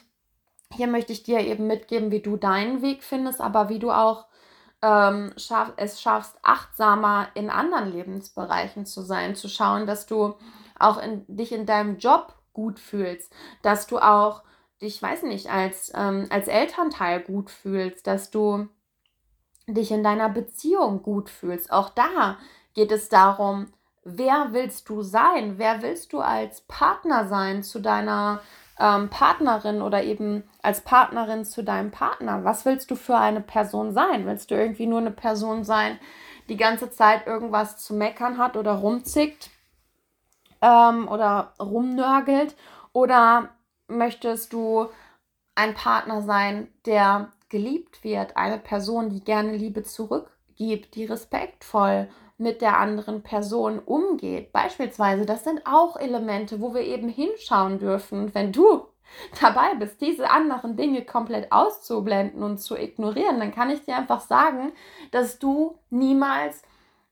hier 0.73 0.87
möchte 0.87 1.13
ich 1.13 1.23
dir 1.23 1.41
eben 1.41 1.67
mitgeben, 1.67 2.11
wie 2.11 2.21
du 2.21 2.37
deinen 2.37 2.83
Weg 2.83 3.03
findest, 3.03 3.41
aber 3.41 3.69
wie 3.69 3.79
du 3.79 3.91
auch 3.91 4.27
ähm, 4.83 5.33
schaff, 5.37 5.73
es 5.77 6.01
schaffst, 6.01 6.37
achtsamer 6.43 7.29
in 7.35 7.51
anderen 7.51 7.93
Lebensbereichen 7.93 8.85
zu 8.85 9.03
sein, 9.03 9.37
zu 9.37 9.49
schauen, 9.49 9.87
dass 9.87 10.07
du 10.07 10.35
auch 10.79 11.01
in, 11.01 11.25
dich 11.29 11.53
in 11.53 11.67
deinem 11.67 11.99
Job 11.99 12.35
gut 12.53 12.81
fühlst, 12.81 13.33
dass 13.63 13.87
du 13.87 13.99
auch 13.99 14.43
dich, 14.81 15.01
weiß 15.01 15.23
nicht, 15.23 15.51
als, 15.51 15.93
ähm, 15.95 16.27
als 16.31 16.49
Elternteil 16.49 17.21
gut 17.21 17.51
fühlst, 17.51 18.07
dass 18.07 18.31
du 18.31 18.69
dich 19.69 19.93
in 19.93 20.03
deiner 20.03 20.29
Beziehung 20.29 21.03
gut 21.03 21.31
fühlst. 21.31 21.73
Auch 21.73 21.91
da 21.91 22.39
geht 22.75 22.91
es 22.91 23.09
darum, 23.09 23.73
wer 24.03 24.49
willst 24.51 24.89
du 24.89 25.03
sein? 25.03 25.59
Wer 25.59 25.83
willst 25.83 26.13
du 26.13 26.21
als 26.21 26.63
Partner 26.63 27.29
sein 27.29 27.63
zu 27.63 27.81
deiner 27.81 28.41
ähm, 28.79 29.11
Partnerin 29.11 29.83
oder 29.83 30.03
eben 30.03 30.45
als 30.63 30.81
Partnerin 30.83 31.45
zu 31.45 31.63
deinem 31.63 31.91
Partner? 31.91 32.45
Was 32.45 32.65
willst 32.65 32.91
du 32.91 32.97
für 32.97 33.17
eine 33.17 33.41
Person 33.41 33.93
sein? 33.93 34.27
Willst 34.27 34.51
du 34.51 34.55
irgendwie 34.55 34.87
nur 34.87 35.01
eine 35.01 35.11
Person 35.11 35.65
sein, 35.65 35.99
die 36.49 36.57
ganze 36.57 36.91
Zeit 36.91 37.27
irgendwas 37.27 37.79
zu 37.79 37.95
meckern 37.95 38.39
hat 38.39 38.57
oder 38.57 38.73
rumzickt 38.73 39.51
ähm, 40.61 41.09
oder 41.09 41.55
rumnörgelt? 41.61 42.57
Oder 42.93 43.51
möchtest 43.89 44.53
du 44.53 44.89
ein 45.55 45.75
Partner 45.75 46.23
sein, 46.23 46.69
der 46.87 47.31
geliebt 47.49 48.03
wird, 48.03 48.37
eine 48.37 48.59
Person, 48.59 49.11
die 49.11 49.23
gerne 49.23 49.57
Liebe 49.57 49.83
zurückgibt, 49.83 50.95
die 50.95 51.05
respektvoll 51.05 52.09
mit 52.43 52.61
der 52.61 52.79
anderen 52.79 53.23
Person 53.23 53.79
umgeht. 53.79 54.53
Beispielsweise, 54.53 55.25
das 55.25 55.45
sind 55.45 55.63
auch 55.65 55.97
Elemente, 55.97 56.61
wo 56.61 56.75
wir 56.75 56.83
eben 56.83 57.09
hinschauen 57.09 57.79
dürfen, 57.79 58.35
wenn 58.35 58.53
du 58.53 58.87
dabei 59.41 59.75
bist, 59.77 60.01
diese 60.01 60.29
anderen 60.31 60.77
Dinge 60.77 61.05
komplett 61.05 61.53
auszublenden 61.53 62.43
und 62.43 62.59
zu 62.59 62.77
ignorieren, 62.77 63.39
dann 63.39 63.55
kann 63.55 63.71
ich 63.71 63.85
dir 63.85 63.97
einfach 63.97 64.21
sagen, 64.21 64.73
dass 65.13 65.39
du 65.39 65.79
niemals 65.91 66.63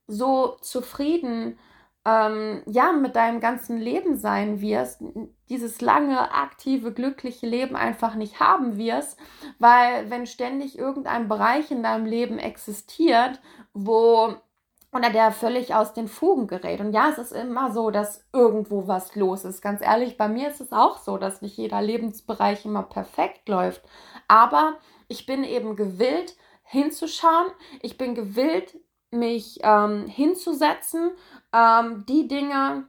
so 0.09 0.57
zufrieden 0.61 1.59
ähm, 2.05 2.63
ja 2.67 2.93
mit 2.93 3.15
deinem 3.15 3.41
ganzen 3.41 3.79
Leben 3.79 4.17
sein 4.17 4.61
wirst, 4.61 5.03
dieses 5.49 5.81
lange 5.81 6.33
aktive 6.33 6.93
glückliche 6.93 7.47
Leben 7.47 7.77
einfach 7.77 8.17
nicht 8.17 8.41
haben 8.41 8.79
wirst, 8.79 9.19
weil 9.61 10.11
wenn 10.11 10.27
ständig 10.27 10.79
irgendein 10.79 11.29
Bereich 11.29 11.71
in 11.71 11.83
deinem 11.85 12.07
Leben 12.07 12.39
existiert, 12.39 13.41
wo 13.75 14.35
oder 14.93 15.11
der 15.11 15.31
völlig 15.31 15.75
aus 15.75 15.93
den 15.93 16.09
Fugen 16.09 16.47
gerät. 16.47 16.81
Und 16.81 16.93
ja, 16.93 17.11
es 17.11 17.19
ist 17.19 17.33
immer 17.33 17.73
so, 17.73 17.91
dass 17.91 18.27
irgendwo 18.33 18.89
was 18.89 19.15
los 19.15 19.45
ist. 19.45 19.63
Ganz 19.63 19.83
ehrlich, 19.83 20.17
bei 20.17 20.29
mir 20.29 20.49
ist 20.51 20.61
es 20.61 20.73
auch 20.73 20.99
so, 20.99 21.17
dass 21.17 21.43
nicht 21.43 21.57
jeder 21.57 21.81
Lebensbereich 21.81 22.65
immer 22.65 22.83
perfekt 22.83 23.49
läuft. 23.49 23.83
Aber 24.27 24.75
ich 25.07 25.27
bin 25.27 25.45
eben 25.45 25.77
gewillt, 25.77 26.37
hinzuschauen. 26.63 27.47
Ich 27.83 27.99
bin 27.99 28.15
gewillt, 28.15 28.77
mich 29.11 29.59
ähm, 29.63 30.07
hinzusetzen, 30.07 31.13
ähm, 31.53 32.05
die 32.09 32.29
Dinge 32.29 32.89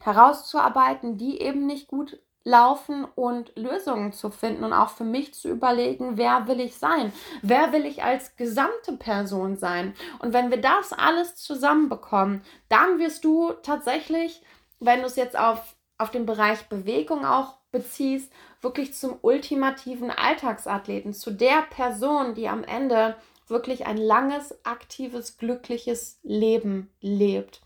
herauszuarbeiten, 0.00 1.16
die 1.16 1.40
eben 1.40 1.66
nicht 1.66 1.88
gut 1.88 2.20
laufen 2.46 3.04
und 3.16 3.50
Lösungen 3.56 4.12
zu 4.12 4.30
finden 4.30 4.62
und 4.62 4.72
auch 4.72 4.90
für 4.90 5.04
mich 5.04 5.34
zu 5.34 5.48
überlegen, 5.48 6.16
wer 6.16 6.46
will 6.46 6.60
ich 6.60 6.76
sein? 6.76 7.12
Wer 7.42 7.72
will 7.72 7.84
ich 7.84 8.04
als 8.04 8.36
gesamte 8.36 8.92
Person 8.92 9.56
sein? 9.56 9.94
Und 10.20 10.32
wenn 10.32 10.50
wir 10.50 10.60
das 10.60 10.92
alles 10.92 11.34
zusammenbekommen, 11.34 12.42
dann 12.68 13.00
wirst 13.00 13.24
du 13.24 13.52
tatsächlich, 13.64 14.42
wenn 14.78 15.00
du 15.00 15.06
es 15.06 15.16
jetzt 15.16 15.36
auf, 15.36 15.74
auf 15.98 16.12
den 16.12 16.24
Bereich 16.24 16.68
Bewegung 16.68 17.24
auch 17.24 17.56
beziehst, 17.72 18.32
wirklich 18.60 18.94
zum 18.94 19.18
ultimativen 19.22 20.12
Alltagsathleten, 20.12 21.14
zu 21.14 21.32
der 21.32 21.62
Person, 21.62 22.36
die 22.36 22.48
am 22.48 22.62
Ende 22.62 23.16
wirklich 23.48 23.86
ein 23.86 23.96
langes, 23.96 24.64
aktives, 24.64 25.36
glückliches 25.36 26.20
Leben 26.22 26.94
lebt, 27.00 27.60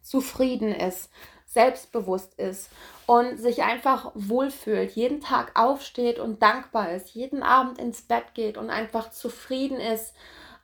zufrieden 0.00 0.72
ist, 0.72 1.10
selbstbewusst 1.52 2.34
ist 2.38 2.70
und 3.06 3.38
sich 3.38 3.62
einfach 3.62 4.10
wohlfühlt, 4.14 4.92
jeden 4.92 5.20
Tag 5.20 5.52
aufsteht 5.54 6.18
und 6.18 6.42
dankbar 6.42 6.92
ist, 6.92 7.14
jeden 7.14 7.42
Abend 7.42 7.78
ins 7.78 8.02
Bett 8.02 8.34
geht 8.34 8.56
und 8.56 8.70
einfach 8.70 9.10
zufrieden 9.10 9.78
ist 9.78 10.14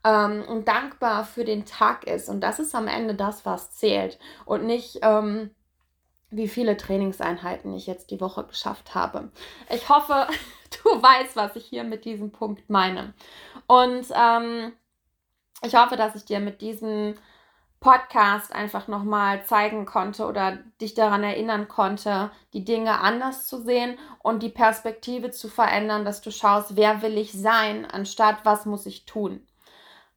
ähm, 0.02 0.44
und 0.48 0.66
dankbar 0.66 1.24
für 1.24 1.44
den 1.44 1.66
Tag 1.66 2.06
ist. 2.06 2.30
Und 2.30 2.40
das 2.40 2.58
ist 2.58 2.74
am 2.74 2.88
Ende 2.88 3.14
das, 3.14 3.44
was 3.44 3.72
zählt 3.72 4.18
und 4.46 4.64
nicht, 4.64 5.00
ähm, 5.02 5.50
wie 6.30 6.48
viele 6.48 6.76
Trainingseinheiten 6.78 7.74
ich 7.74 7.86
jetzt 7.86 8.10
die 8.10 8.20
Woche 8.20 8.44
geschafft 8.44 8.94
habe. 8.94 9.30
Ich 9.70 9.90
hoffe, 9.90 10.26
du 10.82 11.02
weißt, 11.02 11.36
was 11.36 11.54
ich 11.56 11.66
hier 11.66 11.84
mit 11.84 12.06
diesem 12.06 12.32
Punkt 12.32 12.70
meine. 12.70 13.12
Und 13.66 14.06
ähm, 14.14 14.72
ich 15.62 15.74
hoffe, 15.74 15.96
dass 15.96 16.14
ich 16.14 16.24
dir 16.24 16.40
mit 16.40 16.62
diesem 16.62 17.14
Podcast 17.80 18.52
einfach 18.52 18.88
nochmal 18.88 19.44
zeigen 19.44 19.86
konnte 19.86 20.26
oder 20.26 20.58
dich 20.80 20.94
daran 20.94 21.22
erinnern 21.22 21.68
konnte, 21.68 22.30
die 22.52 22.64
Dinge 22.64 23.00
anders 23.00 23.46
zu 23.46 23.62
sehen 23.62 23.98
und 24.18 24.42
die 24.42 24.48
Perspektive 24.48 25.30
zu 25.30 25.48
verändern, 25.48 26.04
dass 26.04 26.20
du 26.20 26.32
schaust, 26.32 26.74
wer 26.76 27.02
will 27.02 27.16
ich 27.16 27.32
sein, 27.32 27.86
anstatt 27.86 28.38
was 28.44 28.66
muss 28.66 28.86
ich 28.86 29.06
tun. 29.06 29.46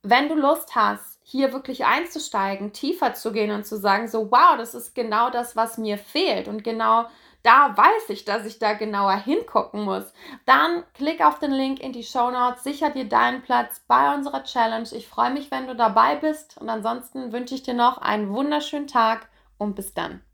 Wenn 0.02 0.30
du 0.30 0.36
Lust 0.36 0.76
hast, 0.76 1.20
hier 1.24 1.54
wirklich 1.54 1.86
einzusteigen, 1.86 2.74
tiefer 2.74 3.14
zu 3.14 3.32
gehen 3.32 3.52
und 3.52 3.66
zu 3.66 3.78
sagen, 3.78 4.08
so, 4.08 4.32
wow, 4.32 4.58
das 4.58 4.74
ist 4.74 4.96
genau 4.96 5.30
das, 5.30 5.56
was 5.56 5.78
mir 5.78 6.00
fehlt 6.00 6.48
und 6.48 6.64
genau 6.64 7.06
da 7.44 7.76
weiß 7.76 8.10
ich, 8.10 8.26
dass 8.26 8.46
ich 8.46 8.60
da 8.60 8.74
genauer 8.74 9.16
hingucken 9.16 9.84
muss, 9.84 10.14
dann 10.46 10.84
klick 10.94 11.24
auf 11.26 11.40
den 11.40 11.52
Link 11.52 11.80
in 11.80 11.94
die 11.94 12.04
Show 12.04 12.32
Notes, 12.32 12.64
sicher 12.64 12.90
dir 12.90 13.06
deinen 13.06 13.42
Platz 13.42 13.82
bei 13.88 14.14
unserer 14.14 14.44
Challenge. 14.44 14.88
Ich 14.92 15.08
freue 15.08 15.32
mich, 15.32 15.52
wenn 15.52 15.68
du 15.68 15.76
dabei 15.76 16.16
bist 16.16 16.58
und 16.60 16.70
ansonsten 16.70 17.32
wünsche 17.32 17.56
ich 17.56 17.64
dir 17.64 17.74
noch 17.74 17.98
einen 17.98 18.30
wunderschönen 18.30 18.88
Tag 18.88 19.28
und 19.58 19.76
bis 19.76 19.94
dann. 19.94 20.22